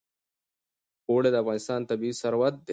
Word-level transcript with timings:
اوړي 1.09 1.29
د 1.31 1.35
افغانستان 1.43 1.79
طبعي 1.89 2.11
ثروت 2.21 2.53
دی. 2.65 2.69